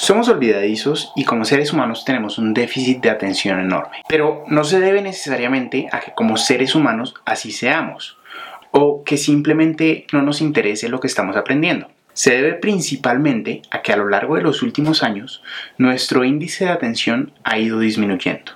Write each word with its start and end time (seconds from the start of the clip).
Somos 0.00 0.30
olvidadizos 0.30 1.12
y 1.14 1.24
como 1.24 1.44
seres 1.44 1.74
humanos 1.74 2.06
tenemos 2.06 2.38
un 2.38 2.54
déficit 2.54 3.02
de 3.02 3.10
atención 3.10 3.60
enorme. 3.60 3.98
Pero 4.08 4.44
no 4.48 4.64
se 4.64 4.80
debe 4.80 5.02
necesariamente 5.02 5.88
a 5.92 6.00
que 6.00 6.14
como 6.14 6.38
seres 6.38 6.74
humanos 6.74 7.14
así 7.26 7.52
seamos 7.52 8.16
o 8.70 9.04
que 9.04 9.18
simplemente 9.18 10.06
no 10.10 10.22
nos 10.22 10.40
interese 10.40 10.88
lo 10.88 11.00
que 11.00 11.06
estamos 11.06 11.36
aprendiendo. 11.36 11.90
Se 12.14 12.30
debe 12.30 12.54
principalmente 12.54 13.60
a 13.70 13.82
que 13.82 13.92
a 13.92 13.98
lo 13.98 14.08
largo 14.08 14.36
de 14.36 14.42
los 14.42 14.62
últimos 14.62 15.02
años 15.02 15.42
nuestro 15.76 16.24
índice 16.24 16.64
de 16.64 16.70
atención 16.70 17.34
ha 17.44 17.58
ido 17.58 17.78
disminuyendo. 17.78 18.52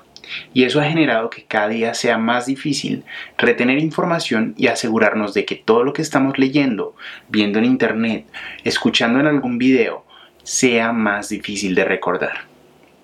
Y 0.54 0.64
eso 0.64 0.80
ha 0.80 0.84
generado 0.84 1.28
que 1.28 1.44
cada 1.44 1.68
día 1.68 1.92
sea 1.92 2.16
más 2.16 2.46
difícil 2.46 3.04
retener 3.36 3.80
información 3.80 4.54
y 4.56 4.68
asegurarnos 4.68 5.34
de 5.34 5.44
que 5.44 5.56
todo 5.56 5.84
lo 5.84 5.92
que 5.92 6.00
estamos 6.00 6.38
leyendo, 6.38 6.96
viendo 7.28 7.58
en 7.58 7.66
internet, 7.66 8.24
escuchando 8.64 9.20
en 9.20 9.26
algún 9.26 9.58
video, 9.58 10.06
sea 10.44 10.92
más 10.92 11.28
difícil 11.28 11.74
de 11.74 11.84
recordar. 11.84 12.44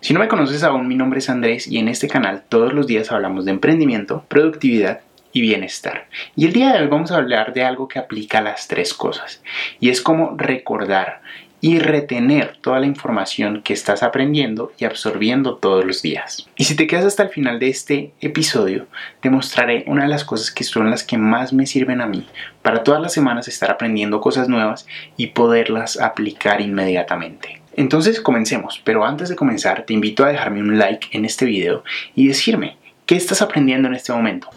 Si 0.01 0.15
no 0.15 0.21
me 0.21 0.29
conoces 0.29 0.63
aún, 0.63 0.89
mi 0.89 0.95
nombre 0.95 1.19
es 1.19 1.29
Andrés 1.29 1.67
y 1.67 1.79
en 1.79 1.89
este 1.89 2.09
canal 2.09 2.45
todos 2.49 2.73
los 2.73 2.87
días 2.87 3.11
hablamos 3.11 3.45
de 3.45 3.51
emprendimiento, 3.51 4.25
productividad 4.29 5.01
y 5.33 5.41
bienestar. 5.41 6.07
Y 6.37 6.47
el 6.47 6.53
día 6.53 6.73
de 6.73 6.81
hoy 6.81 6.89
vamos 6.89 7.11
a 7.11 7.17
hablar 7.17 7.53
de 7.53 7.65
algo 7.65 7.89
que 7.89 7.99
aplica 7.99 8.39
a 8.39 8.43
las 8.43 8.69
tres 8.69 8.95
cosas 8.95 9.43
y 9.79 9.91
es 9.91 10.01
cómo 10.01 10.35
recordar 10.37 11.21
y 11.61 11.79
retener 11.79 12.57
toda 12.61 12.81
la 12.81 12.87
información 12.87 13.63
que 13.63 13.73
estás 13.73 14.03
aprendiendo 14.03 14.73
y 14.79 14.85
absorbiendo 14.85 15.57
todos 15.57 15.85
los 15.85 16.03
días. 16.03 16.49
Y 16.57 16.65
si 16.65 16.75
te 16.75 16.87
quedas 16.87 17.05
hasta 17.05 17.23
el 17.23 17.29
final 17.29 17.59
de 17.59 17.69
este 17.69 18.13
episodio, 18.21 18.87
te 19.21 19.31
mostraré 19.31 19.85
una 19.87 20.05
de 20.05 20.09
las 20.09 20.25
cosas 20.25 20.51
que 20.51 20.65
son 20.65 20.91
las 20.91 21.05
que 21.05 21.19
más 21.19 21.53
me 21.53 21.67
sirven 21.67 22.01
a 22.01 22.07
mí 22.07 22.27
para 22.63 22.83
todas 22.83 23.01
las 23.01 23.13
semanas 23.13 23.49
estar 23.49 23.71
aprendiendo 23.71 24.21
cosas 24.21 24.49
nuevas 24.49 24.87
y 25.17 25.29
poderlas 25.29 26.01
aplicar 26.01 26.61
inmediatamente. 26.61 27.61
Entonces 27.77 28.21
comencemos, 28.21 28.81
pero 28.85 29.05
antes 29.05 29.29
de 29.29 29.37
comenzar 29.37 29.85
te 29.87 29.95
invito 29.95 30.25
a 30.25 30.29
dejarme 30.29 30.61
un 30.61 30.79
like 30.79 31.09
en 31.13 31.25
este 31.25 31.45
video 31.45 31.85
y 32.15 32.29
decirme 32.29 32.77
qué 33.07 33.17
estás 33.17 33.43
aprendiendo 33.43 33.89
en 33.89 33.95
este 33.95 34.13
momento. 34.13 34.49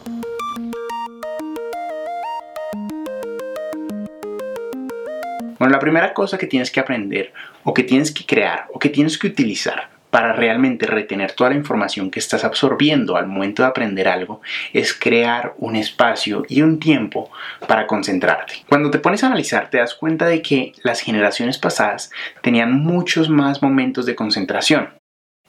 Bueno, 5.59 5.73
la 5.73 5.79
primera 5.79 6.13
cosa 6.13 6.37
que 6.37 6.47
tienes 6.47 6.71
que 6.71 6.79
aprender 6.79 7.33
o 7.63 7.73
que 7.73 7.83
tienes 7.83 8.11
que 8.11 8.25
crear 8.25 8.67
o 8.73 8.79
que 8.79 8.89
tienes 8.89 9.17
que 9.17 9.27
utilizar 9.27 9.89
para 10.13 10.31
realmente 10.31 10.85
retener 10.85 11.31
toda 11.31 11.49
la 11.49 11.55
información 11.55 12.11
que 12.11 12.19
estás 12.19 12.43
absorbiendo 12.43 13.17
al 13.17 13.25
momento 13.25 13.63
de 13.63 13.69
aprender 13.69 14.07
algo 14.07 14.41
es 14.71 14.93
crear 14.93 15.55
un 15.57 15.75
espacio 15.75 16.45
y 16.47 16.61
un 16.61 16.79
tiempo 16.79 17.31
para 17.67 17.87
concentrarte. 17.87 18.57
Cuando 18.69 18.91
te 18.91 18.99
pones 18.99 19.23
a 19.23 19.27
analizar 19.27 19.71
te 19.71 19.79
das 19.79 19.95
cuenta 19.95 20.27
de 20.27 20.43
que 20.43 20.73
las 20.83 21.01
generaciones 21.01 21.57
pasadas 21.57 22.11
tenían 22.43 22.73
muchos 22.73 23.27
más 23.27 23.63
momentos 23.63 24.05
de 24.05 24.13
concentración. 24.13 24.89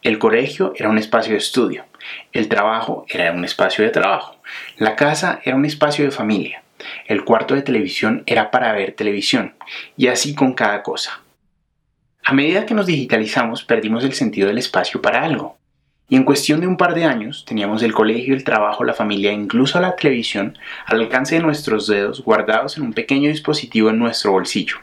El 0.00 0.18
colegio 0.18 0.72
era 0.76 0.88
un 0.88 0.96
espacio 0.96 1.32
de 1.32 1.38
estudio, 1.40 1.84
el 2.32 2.48
trabajo 2.48 3.04
era 3.10 3.32
un 3.32 3.44
espacio 3.44 3.84
de 3.84 3.90
trabajo, 3.90 4.40
la 4.78 4.96
casa 4.96 5.40
era 5.44 5.56
un 5.56 5.66
espacio 5.66 6.06
de 6.06 6.10
familia, 6.10 6.63
el 7.06 7.24
cuarto 7.24 7.54
de 7.54 7.62
televisión 7.62 8.22
era 8.26 8.50
para 8.50 8.72
ver 8.72 8.92
televisión, 8.92 9.54
y 9.96 10.08
así 10.08 10.34
con 10.34 10.54
cada 10.54 10.82
cosa. 10.82 11.22
A 12.24 12.32
medida 12.32 12.64
que 12.64 12.74
nos 12.74 12.86
digitalizamos 12.86 13.64
perdimos 13.64 14.02
el 14.02 14.14
sentido 14.14 14.48
del 14.48 14.58
espacio 14.58 15.02
para 15.02 15.22
algo. 15.22 15.58
Y 16.08 16.16
en 16.16 16.24
cuestión 16.24 16.60
de 16.60 16.66
un 16.66 16.76
par 16.76 16.94
de 16.94 17.04
años 17.04 17.44
teníamos 17.46 17.82
el 17.82 17.92
colegio, 17.92 18.34
el 18.34 18.44
trabajo, 18.44 18.84
la 18.84 18.94
familia 18.94 19.30
e 19.30 19.34
incluso 19.34 19.80
la 19.80 19.96
televisión 19.96 20.56
al 20.86 21.00
alcance 21.00 21.34
de 21.34 21.42
nuestros 21.42 21.86
dedos 21.86 22.22
guardados 22.22 22.76
en 22.76 22.84
un 22.84 22.92
pequeño 22.92 23.28
dispositivo 23.28 23.90
en 23.90 23.98
nuestro 23.98 24.32
bolsillo. 24.32 24.76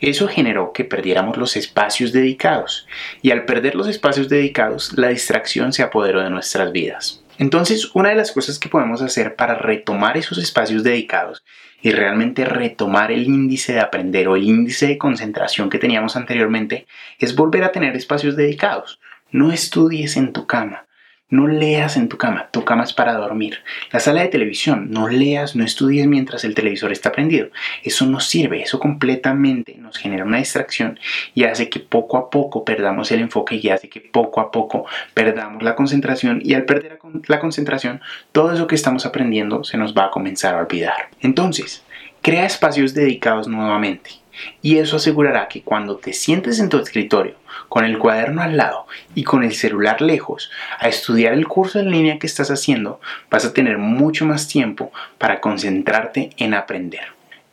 Eso 0.00 0.28
generó 0.28 0.72
que 0.72 0.84
perdiéramos 0.84 1.36
los 1.36 1.56
espacios 1.56 2.12
dedicados 2.12 2.86
y 3.22 3.30
al 3.30 3.44
perder 3.44 3.74
los 3.74 3.88
espacios 3.88 4.28
dedicados 4.28 4.92
la 4.96 5.08
distracción 5.08 5.72
se 5.72 5.82
apoderó 5.82 6.20
de 6.20 6.30
nuestras 6.30 6.72
vidas. 6.72 7.21
Entonces, 7.38 7.90
una 7.94 8.10
de 8.10 8.14
las 8.14 8.32
cosas 8.32 8.58
que 8.58 8.68
podemos 8.68 9.02
hacer 9.02 9.36
para 9.36 9.54
retomar 9.54 10.16
esos 10.16 10.38
espacios 10.38 10.82
dedicados 10.82 11.42
y 11.80 11.90
realmente 11.90 12.44
retomar 12.44 13.10
el 13.10 13.24
índice 13.24 13.72
de 13.72 13.80
aprender 13.80 14.28
o 14.28 14.36
el 14.36 14.44
índice 14.44 14.86
de 14.86 14.98
concentración 14.98 15.70
que 15.70 15.78
teníamos 15.78 16.16
anteriormente 16.16 16.86
es 17.18 17.34
volver 17.34 17.64
a 17.64 17.72
tener 17.72 17.96
espacios 17.96 18.36
dedicados. 18.36 19.00
No 19.30 19.50
estudies 19.50 20.16
en 20.16 20.32
tu 20.32 20.46
cama, 20.46 20.86
no 21.32 21.48
leas 21.48 21.96
en 21.96 22.10
tu 22.10 22.18
cama, 22.18 22.50
tu 22.50 22.62
cama 22.62 22.84
es 22.84 22.92
para 22.92 23.14
dormir. 23.14 23.60
La 23.90 24.00
sala 24.00 24.20
de 24.20 24.28
televisión, 24.28 24.90
no 24.90 25.08
leas, 25.08 25.56
no 25.56 25.64
estudies 25.64 26.06
mientras 26.06 26.44
el 26.44 26.54
televisor 26.54 26.92
está 26.92 27.10
prendido. 27.10 27.48
Eso 27.82 28.04
no 28.04 28.20
sirve, 28.20 28.62
eso 28.62 28.78
completamente 28.78 29.76
nos 29.78 29.96
genera 29.96 30.26
una 30.26 30.36
distracción 30.36 31.00
y 31.34 31.44
hace 31.44 31.70
que 31.70 31.80
poco 31.80 32.18
a 32.18 32.28
poco 32.28 32.66
perdamos 32.66 33.10
el 33.12 33.20
enfoque 33.20 33.58
y 33.62 33.70
hace 33.70 33.88
que 33.88 34.00
poco 34.00 34.42
a 34.42 34.50
poco 34.50 34.84
perdamos 35.14 35.62
la 35.62 35.74
concentración 35.74 36.42
y 36.44 36.52
al 36.52 36.66
perder 36.66 36.98
la 37.26 37.40
concentración, 37.40 38.02
todo 38.32 38.52
eso 38.52 38.66
que 38.66 38.74
estamos 38.74 39.06
aprendiendo 39.06 39.64
se 39.64 39.78
nos 39.78 39.96
va 39.96 40.04
a 40.04 40.10
comenzar 40.10 40.54
a 40.54 40.58
olvidar. 40.58 41.08
Entonces, 41.22 41.82
crea 42.20 42.44
espacios 42.44 42.92
dedicados 42.92 43.48
nuevamente 43.48 44.21
y 44.60 44.78
eso 44.78 44.96
asegurará 44.96 45.48
que 45.48 45.62
cuando 45.62 45.96
te 45.96 46.12
sientes 46.12 46.58
en 46.58 46.68
tu 46.68 46.78
escritorio 46.78 47.36
con 47.68 47.84
el 47.84 47.98
cuaderno 47.98 48.42
al 48.42 48.56
lado 48.56 48.86
y 49.14 49.24
con 49.24 49.44
el 49.44 49.54
celular 49.54 50.00
lejos 50.00 50.50
a 50.78 50.88
estudiar 50.88 51.32
el 51.32 51.48
curso 51.48 51.78
en 51.78 51.90
línea 51.90 52.18
que 52.18 52.26
estás 52.26 52.50
haciendo, 52.50 53.00
vas 53.30 53.44
a 53.44 53.52
tener 53.52 53.78
mucho 53.78 54.26
más 54.26 54.48
tiempo 54.48 54.92
para 55.18 55.40
concentrarte 55.40 56.30
en 56.36 56.54
aprender. 56.54 57.04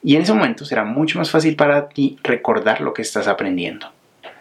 Y 0.03 0.15
en 0.15 0.21
ese 0.21 0.33
momento 0.33 0.65
será 0.65 0.83
mucho 0.83 1.19
más 1.19 1.31
fácil 1.31 1.55
para 1.55 1.89
ti 1.89 2.17
recordar 2.23 2.81
lo 2.81 2.93
que 2.93 3.01
estás 3.01 3.27
aprendiendo. 3.27 3.91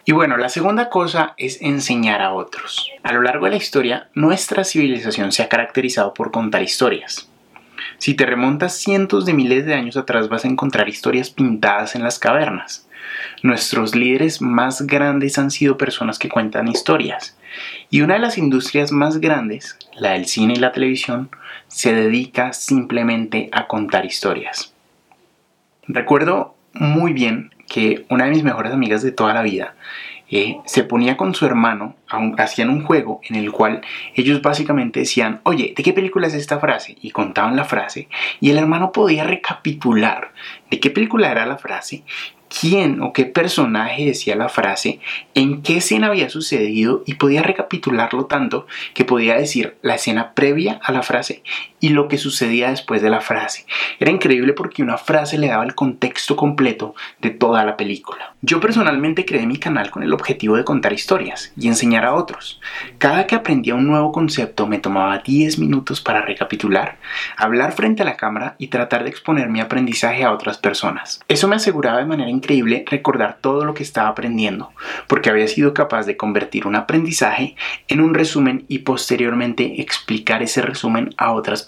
Y 0.04 0.12
bueno, 0.12 0.36
la 0.36 0.48
segunda 0.48 0.88
cosa 0.88 1.34
es 1.36 1.60
enseñar 1.60 2.22
a 2.22 2.32
otros. 2.32 2.90
A 3.02 3.12
lo 3.12 3.20
largo 3.20 3.44
de 3.44 3.50
la 3.50 3.56
historia, 3.58 4.08
nuestra 4.14 4.64
civilización 4.64 5.32
se 5.32 5.42
ha 5.42 5.48
caracterizado 5.48 6.14
por 6.14 6.30
contar 6.30 6.62
historias. 6.62 7.28
Si 7.98 8.14
te 8.14 8.26
remontas 8.26 8.76
cientos 8.76 9.26
de 9.26 9.34
miles 9.34 9.66
de 9.66 9.74
años 9.74 9.96
atrás 9.96 10.28
vas 10.28 10.44
a 10.44 10.48
encontrar 10.48 10.88
historias 10.88 11.30
pintadas 11.30 11.94
en 11.94 12.02
las 12.02 12.18
cavernas. 12.18 12.86
Nuestros 13.42 13.94
líderes 13.94 14.40
más 14.42 14.82
grandes 14.86 15.38
han 15.38 15.50
sido 15.50 15.76
personas 15.76 16.18
que 16.18 16.28
cuentan 16.28 16.68
historias. 16.68 17.36
Y 17.90 18.02
una 18.02 18.14
de 18.14 18.20
las 18.20 18.38
industrias 18.38 18.92
más 18.92 19.18
grandes, 19.18 19.78
la 19.96 20.12
del 20.12 20.26
cine 20.26 20.54
y 20.54 20.60
la 20.60 20.72
televisión, 20.72 21.30
se 21.68 21.94
dedica 21.94 22.52
simplemente 22.52 23.48
a 23.52 23.66
contar 23.66 24.04
historias. 24.04 24.74
Recuerdo 25.86 26.54
muy 26.74 27.12
bien 27.12 27.50
que 27.66 28.06
una 28.08 28.24
de 28.24 28.30
mis 28.30 28.42
mejores 28.42 28.72
amigas 28.72 29.02
de 29.02 29.12
toda 29.12 29.34
la 29.34 29.42
vida 29.42 29.74
eh, 30.30 30.58
se 30.66 30.84
ponía 30.84 31.16
con 31.16 31.34
su 31.34 31.46
hermano, 31.46 31.96
hacían 32.36 32.70
un 32.70 32.84
juego 32.84 33.20
en 33.28 33.36
el 33.36 33.50
cual 33.50 33.82
ellos 34.14 34.42
básicamente 34.42 35.00
decían, 35.00 35.40
oye, 35.44 35.74
¿de 35.76 35.82
qué 35.82 35.92
película 35.92 36.26
es 36.26 36.34
esta 36.34 36.58
frase? 36.58 36.96
Y 37.00 37.10
contaban 37.10 37.56
la 37.56 37.64
frase 37.64 38.08
y 38.40 38.50
el 38.50 38.58
hermano 38.58 38.92
podía 38.92 39.24
recapitular 39.24 40.32
de 40.70 40.80
qué 40.80 40.90
película 40.90 41.30
era 41.30 41.46
la 41.46 41.58
frase 41.58 42.04
quién 42.48 43.02
o 43.02 43.12
qué 43.12 43.24
personaje 43.24 44.06
decía 44.06 44.36
la 44.36 44.48
frase, 44.48 45.00
en 45.34 45.62
qué 45.62 45.78
escena 45.78 46.08
había 46.08 46.30
sucedido 46.30 47.02
y 47.06 47.14
podía 47.14 47.42
recapitularlo 47.42 48.26
tanto 48.26 48.66
que 48.94 49.04
podía 49.04 49.36
decir 49.36 49.76
la 49.82 49.96
escena 49.96 50.34
previa 50.34 50.80
a 50.82 50.92
la 50.92 51.02
frase 51.02 51.42
y 51.80 51.90
lo 51.90 52.08
que 52.08 52.18
sucedía 52.18 52.70
después 52.70 53.02
de 53.02 53.10
la 53.10 53.20
frase. 53.20 53.66
Era 54.00 54.10
increíble 54.10 54.52
porque 54.52 54.82
una 54.82 54.98
frase 54.98 55.38
le 55.38 55.48
daba 55.48 55.64
el 55.64 55.74
contexto 55.74 56.36
completo 56.36 56.94
de 57.20 57.30
toda 57.30 57.64
la 57.64 57.76
película. 57.76 58.34
Yo 58.42 58.60
personalmente 58.60 59.24
creé 59.24 59.46
mi 59.46 59.58
canal 59.58 59.90
con 59.90 60.02
el 60.02 60.12
objetivo 60.12 60.56
de 60.56 60.64
contar 60.64 60.92
historias 60.92 61.52
y 61.56 61.68
enseñar 61.68 62.04
a 62.04 62.14
otros. 62.14 62.60
Cada 62.98 63.26
que 63.26 63.34
aprendía 63.34 63.74
un 63.74 63.86
nuevo 63.86 64.12
concepto 64.12 64.66
me 64.66 64.78
tomaba 64.78 65.18
10 65.18 65.58
minutos 65.58 66.00
para 66.00 66.22
recapitular, 66.22 66.98
hablar 67.36 67.72
frente 67.72 68.02
a 68.02 68.06
la 68.06 68.16
cámara 68.16 68.56
y 68.58 68.68
tratar 68.68 69.04
de 69.04 69.10
exponer 69.10 69.48
mi 69.48 69.60
aprendizaje 69.60 70.24
a 70.24 70.32
otras 70.32 70.58
personas. 70.58 71.20
Eso 71.28 71.48
me 71.48 71.56
aseguraba 71.56 71.98
de 71.98 72.06
manera 72.06 72.30
increíble 72.30 72.84
recordar 72.86 73.38
todo 73.40 73.64
lo 73.64 73.74
que 73.74 73.82
estaba 73.82 74.08
aprendiendo, 74.08 74.72
porque 75.06 75.30
había 75.30 75.48
sido 75.48 75.74
capaz 75.74 76.06
de 76.06 76.16
convertir 76.16 76.66
un 76.66 76.76
aprendizaje 76.76 77.56
en 77.88 78.00
un 78.00 78.14
resumen 78.14 78.64
y 78.68 78.80
posteriormente 78.80 79.80
explicar 79.80 80.42
ese 80.42 80.62
resumen 80.62 81.14
a 81.16 81.32
otras 81.32 81.62
personas 81.62 81.67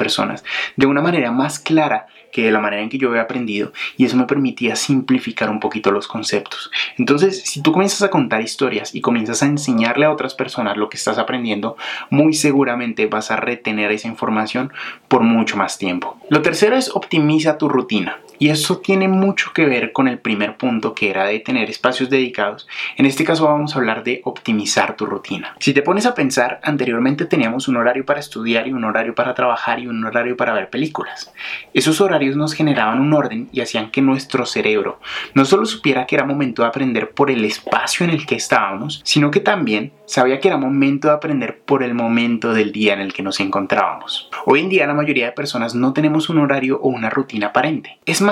de 0.77 0.87
una 0.87 1.03
manera 1.03 1.31
más 1.31 1.59
clara 1.59 2.07
que 2.33 2.45
de 2.45 2.51
la 2.51 2.61
manera 2.61 2.83
en 2.83 2.89
que 2.89 2.99
yo 2.99 3.09
había 3.09 3.23
aprendido 3.23 3.73
y 3.97 4.05
eso 4.05 4.17
me 4.17 4.27
permitía 4.27 4.77
simplificar 4.77 5.51
un 5.51 5.61
poquito 5.61 5.91
los 5.91 6.07
conceptos. 6.07 6.71
Entonces, 6.97 7.43
si 7.45 7.63
tú 7.63 7.73
comienzas 7.73 8.03
a 8.03 8.11
contar 8.11 8.41
historias 8.41 8.95
y 8.95 9.01
comienzas 9.01 9.43
a 9.43 9.47
enseñarle 9.47 10.07
a 10.07 10.13
otras 10.13 10.35
personas 10.35 10.77
lo 10.77 10.89
que 10.89 10.97
estás 10.97 11.19
aprendiendo, 11.19 11.77
muy 12.09 12.35
seguramente 12.35 13.07
vas 13.07 13.31
a 13.31 13.37
retener 13.37 13.91
esa 13.93 14.09
información 14.09 14.73
por 15.09 15.23
mucho 15.23 15.57
más 15.57 15.79
tiempo. 15.79 16.19
Lo 16.29 16.43
tercero 16.43 16.77
es 16.77 16.95
optimiza 16.95 17.59
tu 17.59 17.69
rutina. 17.69 18.19
Y 18.41 18.49
eso 18.49 18.79
tiene 18.79 19.07
mucho 19.07 19.53
que 19.53 19.67
ver 19.67 19.93
con 19.93 20.09
el 20.09 20.19
primer 20.19 20.57
punto 20.57 20.95
que 20.95 21.11
era 21.11 21.27
de 21.27 21.41
tener 21.41 21.69
espacios 21.69 22.09
dedicados. 22.09 22.67
En 22.97 23.05
este 23.05 23.23
caso 23.23 23.45
vamos 23.45 23.75
a 23.75 23.79
hablar 23.79 24.03
de 24.03 24.23
optimizar 24.25 24.97
tu 24.97 25.05
rutina. 25.05 25.55
Si 25.61 25.75
te 25.75 25.83
pones 25.83 26.07
a 26.07 26.15
pensar, 26.15 26.59
anteriormente 26.63 27.27
teníamos 27.27 27.69
un 27.69 27.77
horario 27.77 28.07
para 28.07 28.19
estudiar 28.19 28.67
y 28.67 28.73
un 28.73 28.85
horario 28.85 29.15
para 29.15 29.35
trabajar 29.35 29.79
y 29.79 29.89
un 29.89 30.03
horario 30.07 30.39
para 30.39 30.55
ver 30.55 30.71
películas. 30.71 31.31
Esos 31.75 32.01
horarios 32.01 32.35
nos 32.35 32.55
generaban 32.55 33.01
un 33.01 33.13
orden 33.13 33.51
y 33.53 33.61
hacían 33.61 33.91
que 33.91 34.01
nuestro 34.01 34.47
cerebro 34.47 35.01
no 35.35 35.45
solo 35.45 35.67
supiera 35.67 36.07
que 36.07 36.15
era 36.17 36.25
momento 36.25 36.63
de 36.63 36.69
aprender 36.69 37.11
por 37.11 37.31
el 37.31 37.45
espacio 37.45 38.05
en 38.05 38.11
el 38.11 38.25
que 38.25 38.37
estábamos, 38.37 39.03
sino 39.05 39.31
que 39.31 39.41
también 39.41 39.93
sabía 40.07 40.41
que 40.41 40.49
era 40.49 40.57
momento 40.57 41.09
de 41.09 41.15
aprender 41.15 41.61
por 41.61 41.83
el 41.83 41.93
momento 41.93 42.55
del 42.55 42.73
día 42.73 42.95
en 42.95 43.01
el 43.01 43.13
que 43.13 43.23
nos 43.23 43.39
encontrábamos. 43.39 44.31
Hoy 44.47 44.61
en 44.61 44.71
día 44.71 44.87
la 44.87 44.95
mayoría 44.95 45.27
de 45.27 45.33
personas 45.33 45.75
no 45.75 45.93
tenemos 45.93 46.31
un 46.31 46.39
horario 46.39 46.81
o 46.81 46.89
una 46.89 47.11
rutina 47.11 47.49
aparente. 47.49 47.99
Es 48.07 48.23
más, 48.23 48.30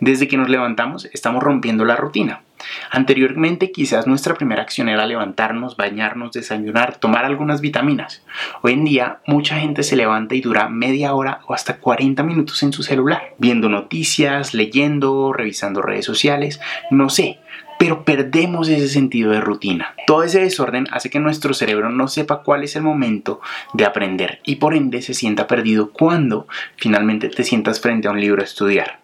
desde 0.00 0.28
que 0.28 0.36
nos 0.36 0.48
levantamos 0.48 1.08
estamos 1.12 1.42
rompiendo 1.42 1.84
la 1.84 1.96
rutina. 1.96 2.42
Anteriormente 2.90 3.72
quizás 3.72 4.06
nuestra 4.06 4.34
primera 4.34 4.62
acción 4.62 4.88
era 4.88 5.06
levantarnos, 5.06 5.76
bañarnos, 5.76 6.32
desayunar, 6.32 6.96
tomar 6.96 7.24
algunas 7.24 7.60
vitaminas. 7.60 8.22
Hoy 8.62 8.74
en 8.74 8.84
día 8.84 9.20
mucha 9.26 9.58
gente 9.58 9.82
se 9.82 9.96
levanta 9.96 10.34
y 10.34 10.42
dura 10.42 10.68
media 10.68 11.14
hora 11.14 11.40
o 11.46 11.54
hasta 11.54 11.78
40 11.78 12.22
minutos 12.22 12.62
en 12.62 12.72
su 12.72 12.82
celular, 12.82 13.34
viendo 13.38 13.68
noticias, 13.68 14.52
leyendo, 14.52 15.32
revisando 15.32 15.80
redes 15.80 16.04
sociales, 16.04 16.60
no 16.90 17.08
sé, 17.08 17.38
pero 17.78 18.04
perdemos 18.04 18.68
ese 18.68 18.88
sentido 18.88 19.32
de 19.32 19.40
rutina. 19.40 19.94
Todo 20.06 20.22
ese 20.22 20.40
desorden 20.40 20.86
hace 20.90 21.08
que 21.08 21.18
nuestro 21.18 21.54
cerebro 21.54 21.88
no 21.88 22.08
sepa 22.08 22.42
cuál 22.42 22.62
es 22.62 22.76
el 22.76 22.82
momento 22.82 23.40
de 23.72 23.86
aprender 23.86 24.40
y 24.44 24.56
por 24.56 24.74
ende 24.74 25.00
se 25.00 25.14
sienta 25.14 25.46
perdido 25.46 25.90
cuando 25.90 26.46
finalmente 26.76 27.30
te 27.30 27.42
sientas 27.42 27.80
frente 27.80 28.06
a 28.06 28.10
un 28.10 28.20
libro 28.20 28.42
a 28.42 28.44
estudiar. 28.44 28.99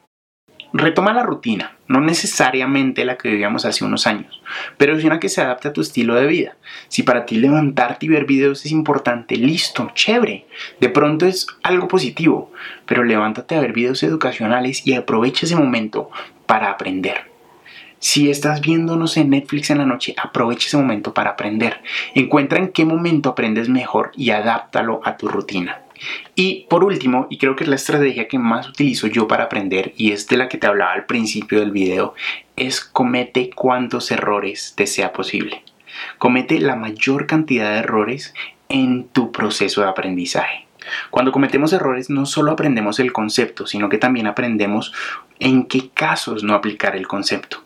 Retoma 0.73 1.13
la 1.13 1.23
rutina, 1.23 1.77
no 1.87 2.01
necesariamente 2.01 3.05
la 3.05 3.17
que 3.17 3.31
vivíamos 3.31 3.65
hace 3.65 3.85
unos 3.85 4.07
años, 4.07 4.43
pero 4.77 4.97
es 4.97 5.05
una 5.05 5.21
que 5.21 5.29
se 5.29 5.41
adapte 5.41 5.69
a 5.69 5.73
tu 5.73 5.81
estilo 5.81 6.17
de 6.17 6.27
vida. 6.27 6.57
Si 6.89 7.03
para 7.03 7.25
ti 7.25 7.37
levantarte 7.37 8.07
y 8.07 8.09
ver 8.09 8.27
videos 8.27 8.67
es 8.67 8.73
importante, 8.73 9.37
listo, 9.37 9.91
chévere. 9.95 10.47
De 10.81 10.89
pronto 10.89 11.25
es 11.27 11.47
algo 11.63 11.89
positivo, 11.89 12.53
pero 12.85 13.05
levántate 13.05 13.55
a 13.55 13.61
ver 13.61 13.73
videos 13.73 14.03
educacionales 14.03 14.87
y 14.87 14.95
aprovecha 14.95 15.47
ese 15.47 15.57
momento 15.57 16.11
para 16.47 16.71
aprender. 16.71 17.31
Si 17.99 18.29
estás 18.31 18.61
viéndonos 18.61 19.17
en 19.17 19.31
Netflix 19.31 19.71
en 19.71 19.79
la 19.79 19.87
noche, 19.87 20.15
aprovecha 20.19 20.67
ese 20.67 20.77
momento 20.77 21.15
para 21.15 21.31
aprender. 21.31 21.81
Encuentra 22.15 22.59
en 22.59 22.69
qué 22.69 22.85
momento 22.85 23.31
aprendes 23.31 23.69
mejor 23.69 24.13
y 24.15 24.31
adáptalo 24.31 25.01
a 25.05 25.17
tu 25.17 25.29
rutina. 25.29 25.86
Y 26.35 26.67
por 26.69 26.85
último, 26.85 27.27
y 27.31 27.39
creo 27.39 27.57
que 27.57 27.65
es 27.65 27.71
la 27.71 27.77
estrategia 27.77 28.29
que 28.29 28.39
más 28.39 28.69
utilizo 28.69 29.07
yo 29.07 29.27
para 29.29 29.45
aprender 29.45 29.93
y 29.97 30.13
es 30.13 30.29
de 30.29 30.37
la 30.37 30.49
que 30.49 30.59
te 30.59 30.67
hablaba 30.67 30.93
al 30.93 31.07
principio 31.07 31.61
del 31.61 31.71
video, 31.71 32.15
es 32.57 32.81
comete 32.81 33.51
cuantos 33.51 34.11
errores 34.11 34.75
te 34.77 34.87
sea 34.87 35.13
posible. 35.13 35.63
Comete 36.19 36.59
la 36.61 36.77
mayor 36.77 37.27
cantidad 37.27 37.73
de 37.73 37.79
errores 37.79 38.35
en 38.69 39.09
tu 39.09 39.33
proceso 39.33 39.83
de 39.83 39.89
aprendizaje. 39.89 40.67
Cuando 41.11 41.33
cometemos 41.33 41.73
errores 41.73 42.11
no 42.11 42.27
solo 42.27 42.53
aprendemos 42.53 43.01
el 43.01 43.13
concepto, 43.13 43.67
sino 43.67 43.89
que 43.89 43.99
también 43.99 44.27
aprendemos 44.27 44.93
en 45.39 45.67
qué 45.67 45.91
casos 45.91 46.45
no 46.45 46.55
aplicar 46.55 46.97
el 46.97 47.07
concepto. 47.07 47.66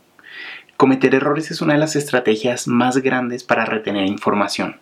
Cometer 0.81 1.15
errores 1.15 1.51
es 1.51 1.61
una 1.61 1.75
de 1.75 1.79
las 1.79 1.95
estrategias 1.95 2.67
más 2.67 2.97
grandes 2.97 3.45
para 3.45 3.67
retener 3.67 4.07
información. 4.07 4.77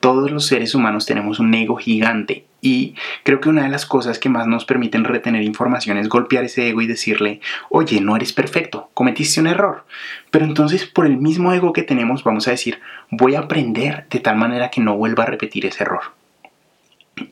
Todos 0.00 0.30
los 0.30 0.46
seres 0.46 0.74
humanos 0.74 1.04
tenemos 1.04 1.40
un 1.40 1.52
ego 1.52 1.76
gigante 1.76 2.46
y 2.62 2.94
creo 3.22 3.38
que 3.38 3.50
una 3.50 3.64
de 3.64 3.68
las 3.68 3.84
cosas 3.84 4.18
que 4.18 4.30
más 4.30 4.46
nos 4.46 4.64
permiten 4.64 5.04
retener 5.04 5.42
información 5.42 5.98
es 5.98 6.08
golpear 6.08 6.44
ese 6.44 6.70
ego 6.70 6.80
y 6.80 6.86
decirle, 6.86 7.42
oye, 7.68 8.00
no 8.00 8.16
eres 8.16 8.32
perfecto, 8.32 8.88
cometiste 8.94 9.40
un 9.40 9.46
error. 9.46 9.84
Pero 10.30 10.46
entonces 10.46 10.86
por 10.86 11.04
el 11.04 11.18
mismo 11.18 11.52
ego 11.52 11.74
que 11.74 11.82
tenemos 11.82 12.24
vamos 12.24 12.48
a 12.48 12.52
decir, 12.52 12.80
voy 13.10 13.34
a 13.34 13.40
aprender 13.40 14.06
de 14.08 14.20
tal 14.20 14.36
manera 14.36 14.70
que 14.70 14.80
no 14.80 14.96
vuelva 14.96 15.24
a 15.24 15.26
repetir 15.26 15.66
ese 15.66 15.82
error. 15.82 16.21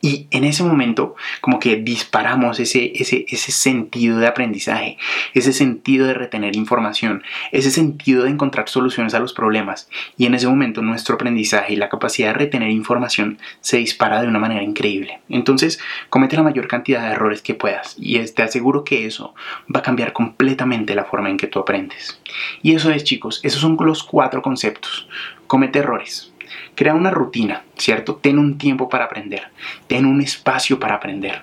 Y 0.01 0.27
en 0.31 0.43
ese 0.43 0.63
momento 0.63 1.15
como 1.41 1.59
que 1.59 1.77
disparamos 1.77 2.59
ese, 2.59 2.91
ese, 2.95 3.25
ese 3.27 3.51
sentido 3.51 4.19
de 4.19 4.27
aprendizaje, 4.27 4.97
ese 5.33 5.53
sentido 5.53 6.07
de 6.07 6.13
retener 6.13 6.55
información, 6.55 7.23
ese 7.51 7.71
sentido 7.71 8.23
de 8.23 8.29
encontrar 8.29 8.69
soluciones 8.69 9.13
a 9.13 9.19
los 9.19 9.33
problemas. 9.33 9.89
Y 10.17 10.25
en 10.25 10.35
ese 10.35 10.47
momento 10.47 10.81
nuestro 10.81 11.15
aprendizaje 11.15 11.73
y 11.73 11.77
la 11.77 11.89
capacidad 11.89 12.29
de 12.29 12.39
retener 12.39 12.69
información 12.69 13.39
se 13.59 13.77
dispara 13.77 14.21
de 14.21 14.27
una 14.27 14.39
manera 14.39 14.63
increíble. 14.63 15.19
Entonces 15.29 15.79
comete 16.09 16.35
la 16.35 16.43
mayor 16.43 16.67
cantidad 16.67 17.05
de 17.05 17.13
errores 17.13 17.41
que 17.41 17.55
puedas 17.55 17.95
y 17.97 18.19
te 18.31 18.43
aseguro 18.43 18.83
que 18.83 19.05
eso 19.05 19.33
va 19.73 19.79
a 19.79 19.83
cambiar 19.83 20.13
completamente 20.13 20.95
la 20.95 21.05
forma 21.05 21.29
en 21.29 21.37
que 21.37 21.47
tú 21.47 21.59
aprendes. 21.59 22.19
Y 22.61 22.75
eso 22.75 22.91
es 22.91 23.03
chicos, 23.03 23.39
esos 23.43 23.61
son 23.61 23.77
los 23.79 24.03
cuatro 24.03 24.41
conceptos. 24.41 25.07
Comete 25.47 25.79
errores, 25.79 26.30
Crea 26.75 26.93
una 26.93 27.11
rutina, 27.11 27.63
¿cierto? 27.77 28.15
Ten 28.15 28.39
un 28.39 28.57
tiempo 28.57 28.89
para 28.89 29.05
aprender, 29.05 29.43
ten 29.87 30.05
un 30.05 30.21
espacio 30.21 30.79
para 30.79 30.95
aprender, 30.95 31.41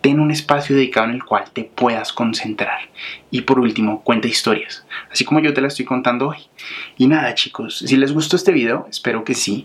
ten 0.00 0.20
un 0.20 0.30
espacio 0.30 0.76
dedicado 0.76 1.08
en 1.08 1.14
el 1.14 1.24
cual 1.24 1.44
te 1.52 1.64
puedas 1.64 2.12
concentrar. 2.12 2.78
Y 3.30 3.42
por 3.42 3.58
último, 3.58 4.02
cuenta 4.02 4.28
historias, 4.28 4.86
así 5.10 5.24
como 5.24 5.40
yo 5.40 5.52
te 5.52 5.60
la 5.60 5.68
estoy 5.68 5.84
contando 5.84 6.28
hoy. 6.28 6.38
Y 6.96 7.06
nada 7.06 7.34
chicos, 7.34 7.78
si 7.78 7.96
les 7.96 8.12
gustó 8.12 8.36
este 8.36 8.52
video, 8.52 8.86
espero 8.90 9.24
que 9.24 9.34
sí. 9.34 9.64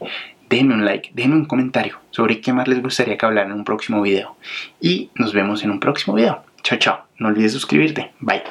Déjenme 0.50 0.76
un 0.76 0.86
like, 0.86 1.12
déjenme 1.14 1.36
un 1.36 1.46
comentario 1.46 2.00
sobre 2.12 2.40
qué 2.40 2.54
más 2.54 2.68
les 2.68 2.82
gustaría 2.82 3.18
que 3.18 3.26
hablara 3.26 3.48
en 3.48 3.54
un 3.54 3.64
próximo 3.64 4.02
video. 4.02 4.36
Y 4.80 5.10
nos 5.16 5.34
vemos 5.34 5.64
en 5.64 5.72
un 5.72 5.80
próximo 5.80 6.16
video. 6.16 6.44
Chao, 6.64 6.78
chao. 6.78 7.06
No 7.18 7.30
olvides 7.30 7.54
suscribirte. 7.54 8.12
Bye. 8.20 8.44